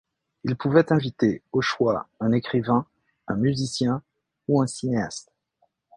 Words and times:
Il 0.45 0.55
pouvait 0.55 0.91
inviter, 0.91 1.43
au 1.51 1.61
choix, 1.61 2.09
un 2.19 2.31
écrivain, 2.31 2.87
un 3.27 3.35
musicien 3.35 4.01
ou 4.47 4.59
un 4.59 4.65
cinéaste. 4.65 5.31